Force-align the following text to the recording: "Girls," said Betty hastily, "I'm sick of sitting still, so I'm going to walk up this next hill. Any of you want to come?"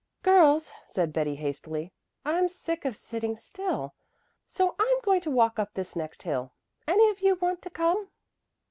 "Girls," 0.23 0.71
said 0.87 1.13
Betty 1.13 1.35
hastily, 1.35 1.93
"I'm 2.25 2.49
sick 2.49 2.85
of 2.85 2.97
sitting 2.97 3.37
still, 3.37 3.93
so 4.47 4.73
I'm 4.79 4.99
going 5.01 5.21
to 5.21 5.29
walk 5.29 5.59
up 5.59 5.75
this 5.75 5.95
next 5.95 6.23
hill. 6.23 6.53
Any 6.87 7.07
of 7.11 7.19
you 7.21 7.35
want 7.35 7.61
to 7.61 7.69
come?" 7.69 8.07